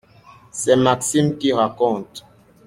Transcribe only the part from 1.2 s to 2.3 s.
qui raconte.